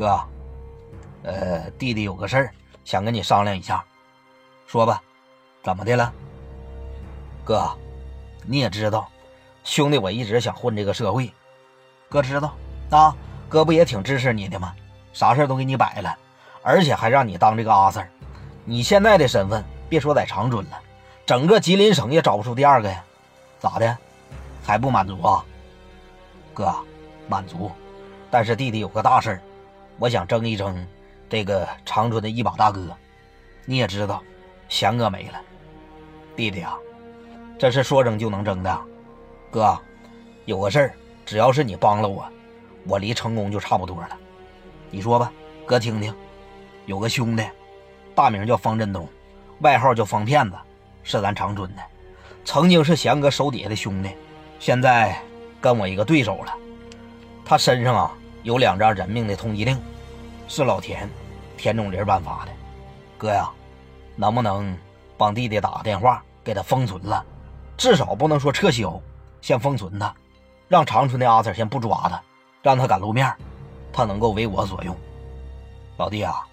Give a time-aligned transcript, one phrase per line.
[0.00, 0.18] 哥，
[1.24, 2.54] 呃，弟弟有个事儿
[2.86, 3.84] 想跟你商量一下，
[4.66, 5.02] 说吧，
[5.62, 6.10] 怎么的了？
[7.44, 7.70] 哥，
[8.46, 9.06] 你也知道，
[9.62, 11.30] 兄弟我一直想混这个社会，
[12.08, 12.54] 哥知道
[12.90, 13.14] 啊，
[13.46, 14.74] 哥不也挺支持你的吗？
[15.12, 16.16] 啥事都给你摆了，
[16.62, 18.06] 而且还让你当这个阿 Sir。
[18.64, 20.80] 你现在的身份，别说在长春了，
[21.26, 23.04] 整个吉林省也找不出第二个呀。
[23.58, 23.98] 咋的，
[24.64, 25.44] 还不满足啊？
[26.54, 26.74] 哥，
[27.28, 27.70] 满足，
[28.30, 29.42] 但是弟弟有个大事儿，
[30.00, 30.84] 我想争一争
[31.28, 32.96] 这个长春的一把大哥。
[33.66, 34.22] 你也知道，
[34.70, 35.38] 翔哥没了，
[36.34, 36.76] 弟弟啊，
[37.58, 38.80] 这是说争就能争的。
[39.50, 39.78] 哥，
[40.46, 40.94] 有个事儿，
[41.26, 42.26] 只要是你帮了我，
[42.86, 44.16] 我离成功就差不多了。
[44.90, 45.30] 你说吧，
[45.66, 46.12] 哥听听。
[46.86, 47.44] 有个兄弟，
[48.14, 49.06] 大名叫方振东，
[49.60, 50.56] 外号叫方骗子，
[51.02, 51.82] 是咱长春的，
[52.44, 54.10] 曾经是翔哥手底下的兄弟，
[54.58, 55.14] 现在
[55.60, 56.54] 跟我一个对手了。
[57.44, 59.80] 他身上啊有两张人命的通缉令，
[60.48, 61.08] 是老田
[61.56, 62.52] 田中林颁发的。
[63.18, 63.50] 哥呀，
[64.16, 64.76] 能不能
[65.18, 67.24] 帮弟弟打个电话给他封存了？
[67.76, 69.00] 至少不能说撤销，
[69.40, 70.14] 先封存他，
[70.68, 72.22] 让长春的阿 Sir 先不抓他，
[72.62, 73.34] 让他敢露面。
[73.92, 74.96] 他能够为我所用，
[75.96, 76.46] 老弟啊，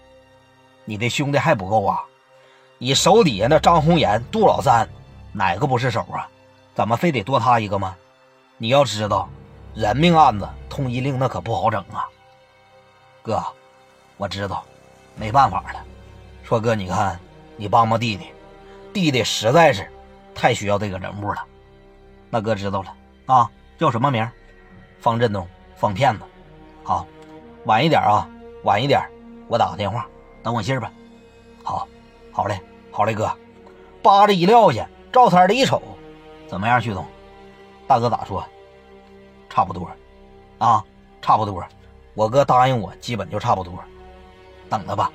[0.85, 2.01] 你的兄弟还不够啊！
[2.79, 4.89] 你手底下那张红岩、杜老三，
[5.31, 6.27] 哪个不是手啊？
[6.73, 7.95] 怎么非得多他一个吗？
[8.57, 9.29] 你要知道，
[9.75, 12.08] 人命案子通缉令那可不好整啊！
[13.23, 13.44] 哥，
[14.16, 14.64] 我知道，
[15.16, 15.84] 没办法了。
[16.44, 17.19] 说哥，你看，
[17.56, 18.28] 你帮帮弟弟，
[18.94, 19.92] 弟弟实在是
[20.36, 21.44] 太需要这个人物了。
[22.30, 22.94] 那哥知道了
[23.25, 24.30] 啊，叫什么名？
[25.00, 26.23] 方振东，方骗子。
[26.84, 27.08] 好。
[27.66, 28.30] 晚一点啊，
[28.64, 29.02] 晚一点，
[29.47, 30.08] 我打个电话，
[30.44, 30.91] 等我信儿吧。
[31.64, 31.88] 好，
[32.31, 33.36] 好嘞，好嘞，哥，
[34.03, 35.81] 扒着一撂下，赵三的一瞅，
[36.47, 37.03] 怎么样，徐总？
[37.88, 38.45] 大哥咋说？
[39.50, 39.89] 差不多，
[40.59, 40.83] 啊，
[41.22, 41.63] 差不多。
[42.13, 43.73] 我哥答应我，基本就差不多。
[44.69, 45.11] 等着吧。